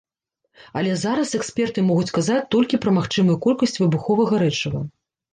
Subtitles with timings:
[0.79, 4.81] Але зараз эксперты могуць казаць толькі пра магчымую колькасць выбуховага рэчыва.